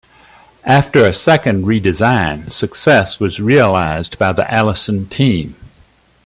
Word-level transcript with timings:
After 0.65 1.05
a 1.05 1.13
second 1.13 1.65
redesign, 1.65 2.51
success 2.51 3.19
was 3.19 3.39
realized 3.39 4.17
by 4.17 4.31
the 4.31 4.51
Allison 4.51 5.07
team. 5.07 5.55